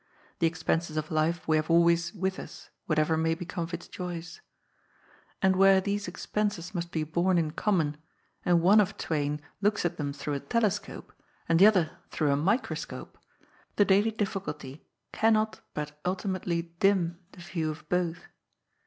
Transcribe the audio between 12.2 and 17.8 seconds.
a microscope, the daily difficulty cannot but ultimately dim the view